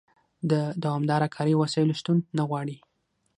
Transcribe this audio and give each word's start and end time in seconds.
د 0.51 0.51
دوامداره 0.83 1.27
کاري 1.35 1.53
وسایلو 1.61 1.97
شتون 1.99 2.17
نه 2.37 2.43
غواړي. 2.49 2.77